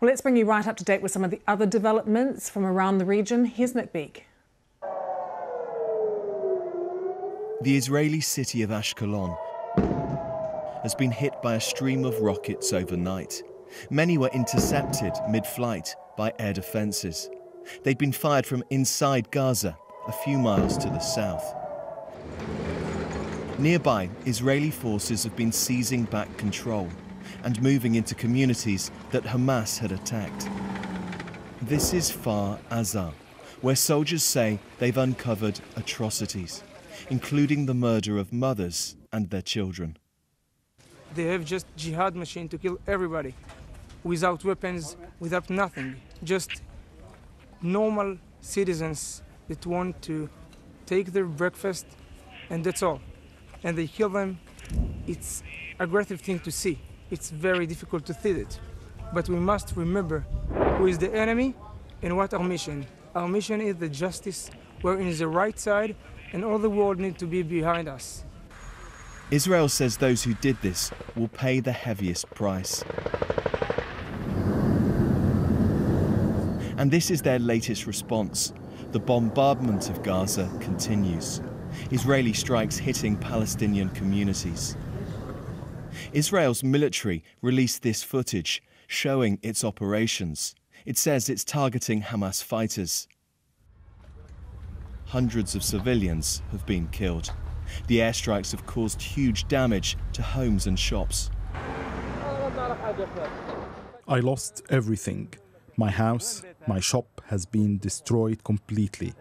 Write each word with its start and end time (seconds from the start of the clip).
Well, 0.00 0.08
let's 0.08 0.20
bring 0.20 0.36
you 0.36 0.44
right 0.44 0.64
up 0.64 0.76
to 0.76 0.84
date 0.84 1.02
with 1.02 1.10
some 1.10 1.24
of 1.24 1.32
the 1.32 1.40
other 1.48 1.66
developments 1.66 2.48
from 2.48 2.64
around 2.64 2.98
the 2.98 3.04
region. 3.04 3.46
Here's 3.46 3.74
Nick 3.74 3.92
Beake. 3.92 4.26
The 7.62 7.76
Israeli 7.76 8.20
city 8.20 8.62
of 8.62 8.70
Ashkelon 8.70 9.36
has 10.84 10.94
been 10.94 11.10
hit 11.10 11.42
by 11.42 11.56
a 11.56 11.60
stream 11.60 12.04
of 12.04 12.20
rockets 12.20 12.72
overnight. 12.72 13.42
Many 13.90 14.18
were 14.18 14.30
intercepted 14.32 15.14
mid 15.28 15.44
flight 15.44 15.96
by 16.16 16.32
air 16.38 16.52
defences. 16.52 17.28
They'd 17.82 17.98
been 17.98 18.12
fired 18.12 18.46
from 18.46 18.62
inside 18.70 19.28
Gaza, 19.32 19.76
a 20.06 20.12
few 20.12 20.38
miles 20.38 20.78
to 20.78 20.88
the 20.88 21.00
south. 21.00 21.56
Nearby, 23.58 24.08
Israeli 24.26 24.70
forces 24.70 25.24
have 25.24 25.34
been 25.34 25.50
seizing 25.50 26.04
back 26.04 26.34
control 26.36 26.88
and 27.44 27.60
moving 27.62 27.94
into 27.94 28.14
communities 28.14 28.90
that 29.10 29.24
Hamas 29.24 29.78
had 29.78 29.92
attacked. 29.92 30.48
This 31.62 31.92
is 31.92 32.10
Kfar 32.10 32.58
Aza, 32.70 33.12
where 33.60 33.76
soldiers 33.76 34.22
say 34.22 34.58
they've 34.78 34.96
uncovered 34.96 35.60
atrocities, 35.76 36.62
including 37.10 37.66
the 37.66 37.74
murder 37.74 38.18
of 38.18 38.32
mothers 38.32 38.96
and 39.12 39.30
their 39.30 39.42
children. 39.42 39.96
They 41.14 41.24
have 41.24 41.44
just 41.44 41.66
jihad 41.76 42.14
machine 42.14 42.48
to 42.50 42.58
kill 42.58 42.78
everybody, 42.86 43.34
without 44.04 44.44
weapons, 44.44 44.96
without 45.18 45.50
nothing, 45.50 45.96
just 46.22 46.62
normal 47.62 48.18
citizens 48.40 49.22
that 49.48 49.66
want 49.66 50.00
to 50.02 50.28
take 50.86 51.12
their 51.12 51.24
breakfast, 51.24 51.86
and 52.50 52.64
that's 52.64 52.82
all. 52.82 53.00
And 53.64 53.76
they 53.76 53.86
kill 53.86 54.10
them. 54.10 54.38
It's 55.06 55.42
aggressive 55.78 56.20
thing 56.20 56.38
to 56.40 56.52
see. 56.52 56.78
It's 57.10 57.30
very 57.30 57.66
difficult 57.66 58.04
to 58.06 58.14
see 58.14 58.30
it. 58.30 58.60
But 59.14 59.28
we 59.28 59.36
must 59.36 59.74
remember 59.76 60.26
who 60.76 60.86
is 60.86 60.98
the 60.98 61.12
enemy 61.14 61.54
and 62.02 62.16
what 62.16 62.34
our 62.34 62.44
mission. 62.44 62.86
Our 63.14 63.26
mission 63.28 63.60
is 63.60 63.76
the 63.76 63.88
justice. 63.88 64.50
We're 64.82 64.98
in 64.98 65.16
the 65.16 65.26
right 65.26 65.58
side, 65.58 65.96
and 66.32 66.44
all 66.44 66.58
the 66.58 66.70
world 66.70 66.98
need 66.98 67.18
to 67.18 67.26
be 67.26 67.42
behind 67.42 67.88
us. 67.88 68.24
Israel 69.30 69.68
says 69.68 69.96
those 69.96 70.22
who 70.22 70.34
did 70.34 70.56
this 70.62 70.90
will 71.16 71.28
pay 71.28 71.60
the 71.60 71.72
heaviest 71.72 72.28
price. 72.30 72.84
And 76.76 76.90
this 76.90 77.10
is 77.10 77.22
their 77.22 77.38
latest 77.38 77.86
response. 77.86 78.52
The 78.92 79.00
bombardment 79.00 79.90
of 79.90 80.02
Gaza 80.02 80.48
continues. 80.60 81.40
Israeli 81.90 82.32
strikes 82.32 82.78
hitting 82.78 83.16
Palestinian 83.16 83.88
communities. 83.90 84.76
Israel's 86.12 86.62
military 86.62 87.22
released 87.42 87.82
this 87.82 88.02
footage 88.02 88.62
showing 88.86 89.38
its 89.42 89.64
operations. 89.64 90.54
It 90.84 90.96
says 90.96 91.28
it's 91.28 91.44
targeting 91.44 92.02
Hamas 92.02 92.42
fighters. 92.42 93.08
Hundreds 95.06 95.54
of 95.54 95.62
civilians 95.62 96.42
have 96.52 96.64
been 96.66 96.88
killed. 96.88 97.32
The 97.86 97.98
airstrikes 97.98 98.50
have 98.52 98.66
caused 98.66 99.00
huge 99.00 99.48
damage 99.48 99.96
to 100.14 100.22
homes 100.22 100.66
and 100.66 100.78
shops. 100.78 101.30
I 104.06 104.20
lost 104.20 104.62
everything. 104.70 105.34
My 105.76 105.90
house, 105.90 106.42
my 106.66 106.80
shop 106.80 107.20
has 107.26 107.46
been 107.46 107.78
destroyed 107.78 108.42
completely. 108.42 109.12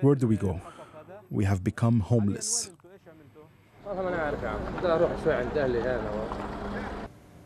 Where 0.00 0.14
do 0.14 0.26
we 0.26 0.36
go? 0.36 0.60
We 1.30 1.44
have 1.44 1.62
become 1.62 2.00
homeless. 2.00 2.70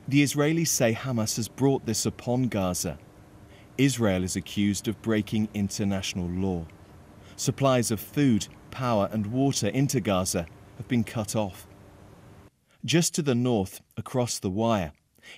The 0.09 0.23
Israelis 0.23 0.69
say 0.69 0.93
Hamas 0.93 1.37
has 1.37 1.49
brought 1.49 1.87
this 1.87 2.05
upon 2.05 2.49
Gaza. 2.49 2.99
Israel 3.79 4.23
is 4.23 4.37
accused 4.37 4.87
of 4.87 5.01
breaking 5.01 5.49
international 5.55 6.29
law. 6.29 6.67
Supplies 7.37 7.91
of 7.91 7.99
food, 7.99 8.49
power, 8.71 9.09
and 9.11 9.29
water 9.29 9.69
into 9.69 10.03
Gaza 10.03 10.47
have 10.77 10.87
been 10.87 11.03
cut 11.03 11.35
off. 11.35 11.67
Just 12.85 13.15
to 13.15 13.23
the 13.23 13.35
north, 13.35 13.81
across 13.97 14.39
the 14.39 14.51
wire, 14.51 14.93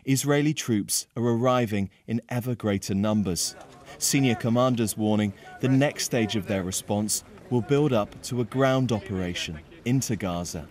Israeli 0.05 0.55
troops 0.55 1.07
are 1.17 1.23
arriving 1.23 1.89
in 2.09 2.21
ever 2.29 2.57
greater 2.57 2.97
numbers. 2.97 3.55
Senior 3.99 4.35
commanders 4.35 4.97
warning 4.97 5.35
the 5.61 5.69
next 5.69 6.03
stage 6.03 6.35
of 6.35 6.49
their 6.49 6.65
response 6.65 7.23
will 7.51 7.63
build 7.63 7.93
up 7.93 8.21
to 8.23 8.41
a 8.41 8.45
ground 8.45 8.93
operation 8.93 9.59
into 9.85 10.17
Gaza. 10.17 10.67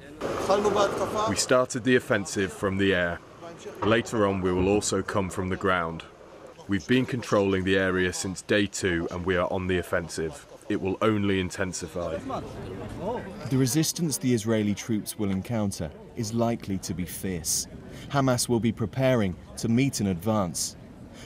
We 1.29 1.35
started 1.35 1.83
the 1.83 1.95
offensive 1.95 2.51
from 2.51 2.77
the 2.77 2.93
air. 2.93 3.19
Later 3.83 4.27
on, 4.27 4.41
we 4.41 4.51
will 4.51 4.67
also 4.67 5.01
come 5.01 5.29
from 5.29 5.49
the 5.49 5.55
ground. 5.55 6.03
We've 6.67 6.87
been 6.87 7.05
controlling 7.05 7.63
the 7.63 7.77
area 7.77 8.11
since 8.11 8.41
day 8.41 8.65
two 8.65 9.07
and 9.11 9.25
we 9.25 9.37
are 9.37 9.51
on 9.51 9.67
the 9.67 9.77
offensive. 9.77 10.45
It 10.67 10.81
will 10.81 10.97
only 11.01 11.39
intensify. 11.39 12.17
The 13.49 13.57
resistance 13.57 14.17
the 14.17 14.33
Israeli 14.33 14.73
troops 14.73 15.17
will 15.17 15.29
encounter 15.29 15.91
is 16.15 16.33
likely 16.33 16.79
to 16.79 16.93
be 16.93 17.05
fierce. 17.05 17.67
Hamas 18.09 18.49
will 18.49 18.59
be 18.59 18.71
preparing 18.71 19.35
to 19.57 19.69
meet 19.69 20.01
in 20.01 20.07
advance. 20.07 20.75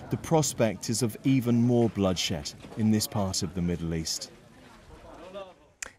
The 0.09 0.18
prospect 0.18 0.90
is 0.90 1.02
of 1.04 1.16
even 1.24 1.62
more 1.62 1.90
bloodshed 1.90 2.52
in 2.78 2.92
this 2.92 3.08
part 3.08 3.42
of 3.42 3.56
the 3.56 3.62
Middle 3.62 3.94
East. 3.94 4.32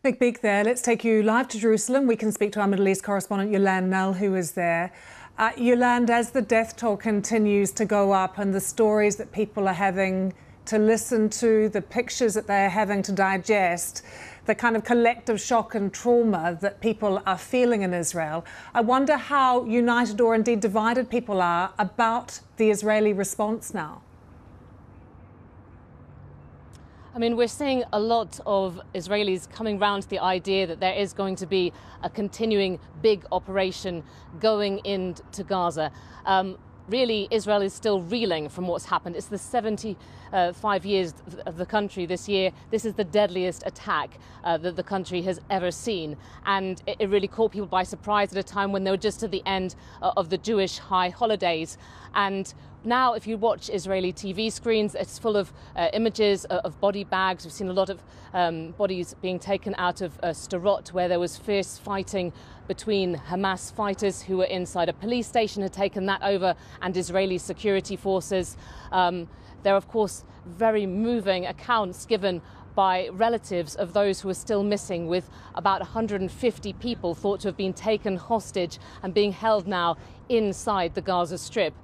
Nick 0.03 0.19
Beake 0.19 0.41
there. 0.41 0.65
Let's 0.65 0.81
take 0.81 1.05
you 1.05 1.23
live 1.23 1.47
to 1.49 1.59
Jerusalem. 1.59 2.07
We 2.07 2.17
can 2.17 2.33
speak 2.33 2.53
to 2.53 2.61
our 2.61 2.67
Middle 2.67 2.89
East 2.89 3.03
correspondent 3.05 3.53
Yolande 3.53 3.91
Knell, 3.91 4.15
who 4.15 4.35
is 4.35 4.53
there. 4.53 4.95
Uh, 5.37 5.51
as 5.59 6.31
the 6.31 6.41
death 6.41 6.75
toll 6.75 6.97
continues 6.97 7.71
to 7.73 7.85
go 7.85 8.11
up 8.13 8.39
and 8.39 8.55
the 8.55 8.61
stories 8.61 9.17
that 9.17 9.31
people 9.31 9.69
are 9.69 9.75
having 9.75 10.33
to 10.65 10.79
listen 10.79 11.29
to, 11.29 11.69
the 11.69 11.83
pictures 11.83 12.33
that 12.33 12.47
they're 12.47 12.71
having 12.71 13.03
to 13.03 13.13
digest, 13.13 14.03
the 14.47 14.55
kind 14.55 14.75
of 14.75 14.85
collective 14.85 15.39
shock 15.39 15.75
and 15.75 15.93
trauma 15.93 16.57
that 16.63 16.81
people 16.81 17.23
are 17.27 17.37
feeling 17.37 17.83
in 17.83 17.93
Israel. 17.93 18.47
I 18.73 18.81
wonder 18.81 19.19
how 19.19 19.67
united 19.67 20.19
or 20.23 20.35
indeed 20.35 20.61
divided 20.61 21.11
people 21.11 21.43
are 21.43 21.75
about 21.79 22.41
the 22.57 22.71
Israeli 22.71 23.13
response 23.13 23.75
now. 23.75 24.01
I 27.13 27.19
mean, 27.19 27.37
we're 27.37 27.49
seeing 27.49 27.83
a 27.93 27.99
lot 27.99 28.39
of 28.47 28.81
Israelis 28.95 29.51
coming 29.51 29.81
round 29.81 30.05
to 30.05 30.09
the 30.09 30.21
idea 30.21 30.69
that 30.69 30.79
there 30.79 30.95
is 30.95 31.13
going 31.13 31.35
to 31.37 31.47
be 31.47 31.73
a 32.05 32.09
continuing 32.09 32.79
big 33.03 33.25
operation 33.33 34.05
going 34.39 34.79
into 34.85 35.43
Gaza. 35.43 35.91
Um, 36.25 36.57
really, 36.89 37.27
Israel 37.33 37.63
is 37.63 37.75
still 37.75 38.01
reeling 38.01 38.49
from 38.49 38.69
what's 38.69 38.85
happened. 38.85 39.17
It's 39.17 39.27
the 39.27 39.39
75 39.39 40.87
years 40.87 41.15
of 41.47 41.57
the 41.57 41.67
country 41.67 42.07
this 42.07 42.29
year. 42.29 42.53
This 42.71 42.85
is 42.85 42.95
the 42.95 43.05
deadliest 43.05 43.65
attack 43.67 44.19
uh, 44.45 44.59
that 44.59 44.77
the 44.77 44.85
country 44.85 45.21
has 45.23 45.41
ever 45.51 45.73
seen. 45.73 46.17
And 46.47 46.81
it, 46.87 47.11
really 47.11 47.29
caught 47.29 47.51
people 47.51 47.67
by 47.67 47.83
surprise 47.83 48.31
at 48.31 48.39
a 48.39 48.45
time 48.45 48.71
when 48.71 48.85
they 48.85 48.91
were 48.93 48.97
just 48.97 49.25
at 49.25 49.33
the 49.33 49.43
end 49.47 49.75
uh, 50.01 50.13
of 50.17 50.31
the 50.31 50.39
Jewish 50.39 50.79
high 50.79 51.09
holidays. 51.09 51.77
And 52.15 52.55
now, 52.83 53.13
if 53.13 53.27
you 53.27 53.37
watch 53.37 53.69
Israeli 53.69 54.11
TV 54.11 54.51
screens, 54.51 54.95
it's 54.95 55.19
full 55.19 55.37
of 55.37 55.53
uh, 55.77 55.89
images 55.93 56.47
of, 56.47 56.61
of, 56.65 56.81
body 56.81 57.05
bags. 57.05 57.45
We've 57.45 57.53
seen 57.53 57.69
a 57.69 57.75
lot 57.75 57.91
of 57.91 58.03
um, 58.33 58.71
bodies 58.73 59.15
being 59.21 59.39
taken 59.39 59.75
out 59.77 60.01
of 60.01 60.19
uh, 60.23 60.33
where 60.93 61.07
there 61.07 61.21
was 61.21 61.37
fierce 61.37 61.77
fighting 61.77 62.33
between 62.69 63.17
Hamas 63.17 63.71
fighters 63.71 64.23
who 64.23 64.39
were 64.39 64.45
inside 64.45 64.89
a 64.89 64.95
police 64.95 65.27
station, 65.27 65.63
had 65.63 65.75
taken 65.75 66.07
that 66.07 66.23
over, 66.23 66.55
and 66.81 66.97
Israeli 66.97 67.37
security 67.37 67.97
forces. 67.97 68.57
Um, 68.93 69.29
there 69.63 69.75
are, 69.75 69.77
of 69.77 69.89
course, 69.89 70.25
very 70.47 70.87
moving 70.87 71.45
accounts 71.45 72.07
given 72.07 72.41
by 72.75 73.09
relatives 73.13 73.75
of 73.75 73.93
those 73.93 74.23
who 74.23 74.31
are 74.31 74.35
still 74.35 74.63
missing, 74.63 75.07
with 75.07 75.29
about 75.55 75.81
150 75.81 76.73
people 76.75 77.15
thought 77.15 77.41
to 77.41 77.49
have 77.49 77.59
been 77.59 77.75
taken 77.75 78.17
hostage 78.17 78.79
and 79.03 79.13
being 79.13 79.33
held 79.33 79.67
now 79.67 79.99
inside 80.31 80.95
the 80.95 81.03
Gaza 81.03 81.37
Strip. 81.37 81.75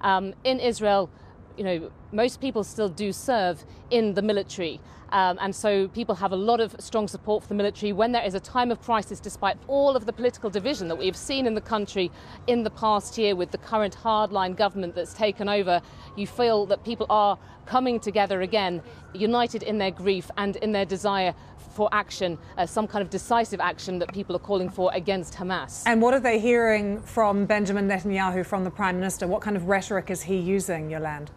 Um, 0.00 0.34
in 0.44 0.60
Israel, 0.60 1.10
you 1.56 1.64
know, 1.64 1.90
most 2.12 2.40
people 2.40 2.64
still 2.64 2.88
do 2.88 3.12
serve 3.12 3.64
in 3.90 4.14
the 4.14 4.22
military. 4.22 4.80
Um, 5.10 5.38
and 5.40 5.54
so 5.54 5.88
people 5.88 6.16
have 6.16 6.32
a 6.32 6.36
lot 6.36 6.60
of 6.60 6.74
strong 6.78 7.06
support 7.06 7.42
for 7.42 7.48
the 7.48 7.54
military 7.54 7.92
when 7.92 8.12
there 8.12 8.24
is 8.24 8.34
a 8.34 8.40
time 8.40 8.70
of 8.70 8.82
crisis, 8.82 9.20
despite 9.20 9.56
all 9.68 9.94
of 9.94 10.04
the 10.04 10.12
political 10.12 10.50
division 10.50 10.88
that 10.88 10.96
we've 10.96 11.16
seen 11.16 11.46
in 11.46 11.54
the 11.54 11.60
country 11.60 12.10
in 12.46 12.64
the 12.64 12.70
past 12.70 13.16
year 13.16 13.36
with 13.36 13.50
the 13.50 13.58
current 13.58 13.96
hardline 13.96 14.56
government 14.56 14.94
that's 14.94 15.14
taken 15.14 15.48
over. 15.48 15.80
You 16.16 16.26
feel 16.26 16.66
that 16.66 16.84
people 16.84 17.06
are 17.08 17.38
coming 17.66 18.00
together 18.00 18.42
again, 18.42 18.82
united 19.12 19.62
in 19.62 19.78
their 19.78 19.90
grief 19.90 20.30
and 20.36 20.56
in 20.56 20.72
their 20.72 20.84
desire 20.84 21.34
for 21.74 21.88
action, 21.92 22.38
uh, 22.56 22.64
some 22.64 22.86
kind 22.88 23.02
of 23.02 23.10
decisive 23.10 23.60
action 23.60 23.98
that 23.98 24.12
people 24.12 24.34
are 24.34 24.40
calling 24.40 24.70
for 24.70 24.90
against 24.94 25.34
Hamas. 25.34 25.82
And 25.86 26.00
what 26.00 26.14
are 26.14 26.20
they 26.20 26.38
hearing 26.38 27.00
from 27.02 27.44
Benjamin 27.44 27.86
Netanyahu, 27.86 28.46
from 28.46 28.64
the 28.64 28.70
Prime 28.70 28.96
Minister? 28.96 29.26
What 29.26 29.42
kind 29.42 29.56
of 29.56 29.68
rhetoric 29.68 30.10
is 30.10 30.22
he 30.22 30.36
using, 30.38 30.90
Yolande? 30.90 31.30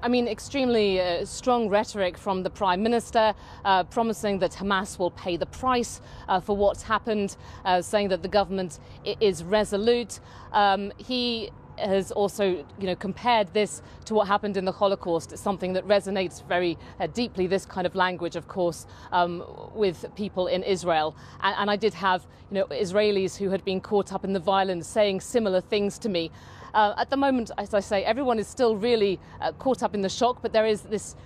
I 0.00 0.06
mean, 0.06 0.28
extremely 0.28 1.00
uh, 1.00 1.24
strong 1.24 1.68
rhetoric 1.68 2.16
from 2.16 2.44
the 2.44 2.50
Prime 2.50 2.84
Minister, 2.84 3.34
uh, 3.64 3.82
promising 3.82 4.38
that 4.38 4.52
Hamas 4.52 4.96
will 4.96 5.10
pay 5.10 5.36
the 5.36 5.46
price 5.46 6.00
uh, 6.28 6.38
for 6.38 6.56
what's 6.56 6.82
happened, 6.84 7.36
uh, 7.64 7.82
saying 7.82 8.08
that 8.10 8.22
the 8.22 8.28
government 8.28 8.78
is 9.20 9.42
resolute. 9.42 10.20
Um, 10.52 10.92
he 10.98 11.50
has 11.78 12.12
also 12.12 12.64
you 12.78 12.86
know, 12.86 12.94
compared 12.94 13.52
this 13.54 13.82
to 14.04 14.14
what 14.14 14.28
happened 14.28 14.56
in 14.56 14.64
the 14.64 14.72
Holocaust. 14.72 15.32
It's 15.32 15.42
something 15.42 15.72
that 15.72 15.86
resonates 15.86 16.46
very 16.46 16.78
uh, 17.00 17.08
deeply, 17.08 17.46
this 17.46 17.66
kind 17.66 17.86
of 17.86 17.94
language, 17.94 18.36
of 18.36 18.48
course, 18.48 18.86
um, 19.12 19.44
with 19.74 20.04
people 20.14 20.46
in 20.46 20.62
Israel. 20.62 21.16
And, 21.40 21.56
and, 21.58 21.70
I 21.70 21.76
did 21.76 21.94
have 21.94 22.26
you 22.50 22.56
know, 22.56 22.66
Israelis 22.66 23.36
who 23.36 23.50
had 23.50 23.64
been 23.64 23.80
caught 23.80 24.12
up 24.12 24.24
in 24.24 24.32
the 24.32 24.40
violence 24.40 24.86
saying 24.86 25.20
similar 25.20 25.60
things 25.60 25.98
to 26.00 26.08
me. 26.08 26.30
Uh, 26.74 26.94
at 26.96 27.10
the 27.10 27.16
moment, 27.16 27.50
as 27.58 27.74
I 27.74 27.80
say, 27.80 28.04
everyone 28.04 28.38
is 28.38 28.46
still 28.46 28.76
really 28.76 29.18
uh, 29.40 29.52
caught 29.52 29.82
up 29.82 29.94
in 29.94 30.02
the 30.02 30.08
shock, 30.08 30.42
but 30.42 30.52
there 30.52 30.66
is 30.66 30.82
this 30.82 31.16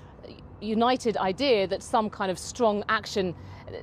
united 0.61 1.17
idea 1.17 1.67
that 1.67 1.83
some 1.83 2.09
kind 2.09 2.31
of 2.31 2.39
strong 2.39 2.85
action 2.89 3.35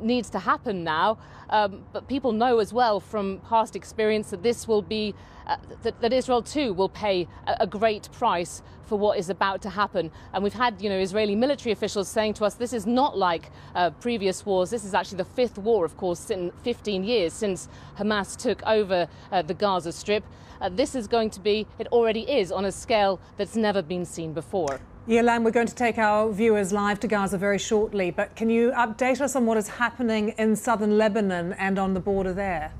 needs 0.02 0.30
to 0.32 0.40
happen 0.40 0.84
now. 0.84 1.18
Um, 1.50 1.84
but 1.94 2.08
people 2.08 2.32
know 2.32 2.60
as 2.60 2.72
well 2.72 3.00
from 3.00 3.40
past 3.50 3.76
experience 3.76 4.30
that 4.30 4.44
this 4.44 4.68
will 4.68 4.84
be, 4.84 5.16
uh, 5.48 5.58
that, 5.84 6.00
that, 6.02 6.14
Israel 6.14 6.44
too 6.44 6.74
will 6.74 6.90
pay 6.90 7.28
a, 7.48 7.58
a, 7.62 7.68
great 7.68 8.12
price 8.12 8.62
for 8.86 9.00
what 9.00 9.18
is 9.18 9.32
about 9.32 9.62
to 9.64 9.70
happen. 9.70 10.12
And 10.34 10.44
we've 10.44 10.54
had, 10.54 10.80
you 10.80 10.90
know, 10.90 11.00
Israeli 11.00 11.36
military 11.36 11.72
officials 11.72 12.08
saying 12.08 12.36
to 12.36 12.46
us, 12.46 12.54
this 12.54 12.72
is 12.72 12.86
not 12.86 13.18
like 13.18 13.50
uh, 13.74 13.90
previous 13.90 14.46
wars. 14.46 14.70
This 14.70 14.86
is 14.86 14.94
actually 14.94 15.18
the 15.18 15.26
fifth 15.26 15.58
war, 15.58 15.86
of 15.86 15.98
course, 15.98 16.30
in 16.30 16.52
15 16.64 17.04
years 17.04 17.34
since 17.34 17.68
Hamas 17.98 18.38
took 18.38 18.62
over 18.68 19.08
uh, 19.32 19.42
the 19.42 19.56
Gaza 19.56 19.92
Strip. 19.92 20.24
Uh, 20.62 20.70
this 20.70 20.94
is 20.94 21.08
going 21.08 21.32
to 21.32 21.40
be, 21.40 21.66
it 21.80 21.88
already 21.88 22.30
is, 22.30 22.52
on 22.52 22.66
a 22.66 22.72
scale 22.72 23.20
that's 23.38 23.56
never 23.56 23.82
been 23.82 24.06
seen 24.06 24.34
before. 24.34 24.80
Yolande, 25.08 25.44
we're 25.44 25.52
going 25.52 25.66
to 25.66 25.74
take 25.74 25.98
our 25.98 26.32
viewers 26.32 26.72
live 26.72 27.00
to 27.00 27.08
Gaza 27.08 27.38
very 27.38 27.58
shortly, 27.58 28.12
but 28.12 28.36
can 28.36 28.50
you 28.50 28.72
update 28.72 29.22
us 29.22 29.36
on 29.36 29.46
what 29.46 29.58
is 29.58 29.68
happening 29.68 30.30
in 30.38 30.56
southern 30.56 30.98
Lebanon 30.98 31.54
and 31.54 31.80
on 31.80 31.94
the 31.94 32.00
border 32.00 32.34
there? 32.34 32.72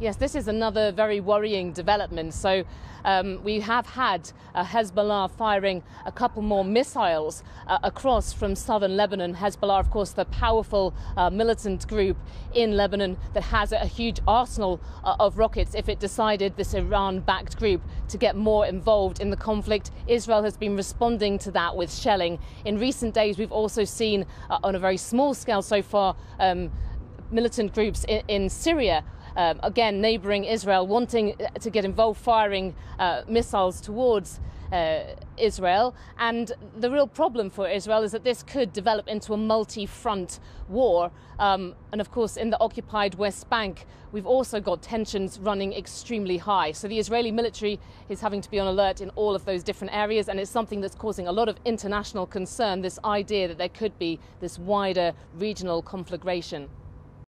Yes, 0.00 0.16
this 0.16 0.34
is 0.34 0.48
another 0.48 0.92
very 0.92 1.20
worrying 1.20 1.72
development. 1.72 2.32
So 2.32 2.64
um, 3.04 3.38
we 3.44 3.60
have 3.60 3.84
had 3.84 4.32
uh, 4.54 4.64
Hezbollah 4.64 5.30
firing 5.32 5.82
a 6.06 6.10
couple 6.10 6.40
more 6.40 6.64
missiles 6.64 7.42
uh, 7.66 7.80
across 7.82 8.32
from 8.32 8.54
southern 8.54 8.96
Lebanon. 8.96 9.34
Hezbollah, 9.34 9.78
of 9.78 9.90
course, 9.90 10.12
the 10.12 10.24
powerful 10.24 10.94
uh, 11.18 11.28
militant 11.28 11.86
group 11.86 12.16
in 12.54 12.78
Lebanon 12.78 13.18
that 13.34 13.42
has 13.42 13.72
a, 13.72 13.84
huge 13.84 14.20
arsenal 14.26 14.80
uh, 15.04 15.16
of 15.20 15.36
rockets 15.36 15.74
if 15.74 15.86
it 15.86 16.00
decided, 16.00 16.56
this 16.56 16.72
Iran 16.72 17.20
backed 17.20 17.58
group, 17.58 17.82
to 18.08 18.16
get 18.16 18.36
more 18.36 18.64
involved 18.64 19.20
in 19.20 19.28
the 19.28 19.36
conflict. 19.36 19.90
Israel 20.06 20.42
has 20.44 20.56
been 20.56 20.76
responding 20.76 21.38
to 21.40 21.50
that 21.50 21.76
with 21.76 21.92
shelling. 21.92 22.38
In 22.64 22.78
recent 22.78 23.12
days, 23.12 23.36
we've 23.36 23.52
also 23.52 23.84
seen, 23.84 24.24
uh, 24.48 24.60
on 24.64 24.74
a 24.74 24.78
very 24.78 24.96
small 24.96 25.34
scale 25.34 25.60
so 25.60 25.82
far, 25.82 26.16
um, 26.38 26.70
militant 27.30 27.74
groups 27.74 28.04
in, 28.04 28.22
in 28.28 28.48
Syria 28.48 29.04
um, 29.36 29.60
again, 29.62 30.00
neighbouring 30.00 30.44
Israel 30.44 30.86
wanting 30.86 31.36
to 31.60 31.70
get 31.70 31.84
involved, 31.84 32.20
firing 32.20 32.74
uh, 32.98 33.22
missiles 33.28 33.80
towards 33.80 34.40
uh, 34.72 35.02
Israel. 35.36 35.94
And 36.18 36.52
the 36.78 36.90
real 36.90 37.06
problem 37.06 37.50
for 37.50 37.68
Israel 37.68 38.02
is 38.02 38.12
that 38.12 38.24
this 38.24 38.42
could 38.42 38.72
develop 38.72 39.08
into 39.08 39.32
a 39.32 39.36
multi 39.36 39.86
front 39.86 40.40
war. 40.68 41.10
Um, 41.38 41.74
and 41.92 42.00
of 42.00 42.10
course, 42.10 42.36
in 42.36 42.50
the 42.50 42.60
occupied 42.60 43.14
West 43.14 43.48
Bank, 43.48 43.86
we've 44.12 44.26
also 44.26 44.60
got 44.60 44.82
tensions 44.82 45.38
running 45.38 45.72
extremely 45.72 46.36
high. 46.36 46.72
So 46.72 46.88
the 46.88 46.98
Israeli 46.98 47.30
military 47.30 47.80
is 48.08 48.20
having 48.20 48.40
to 48.40 48.50
be 48.50 48.58
on 48.58 48.66
alert 48.66 49.00
in 49.00 49.10
all 49.10 49.34
of 49.34 49.44
those 49.44 49.62
different 49.62 49.94
areas. 49.94 50.28
And 50.28 50.38
it's 50.38 50.50
something 50.50 50.80
that's 50.80 50.94
causing 50.94 51.26
a 51.26 51.32
lot 51.32 51.48
of 51.48 51.56
international 51.64 52.26
concern 52.26 52.82
this 52.82 52.98
idea 53.04 53.48
that 53.48 53.58
there 53.58 53.68
could 53.68 53.98
be 53.98 54.20
this 54.40 54.58
wider 54.58 55.12
regional 55.34 55.82
conflagration. 55.82 56.68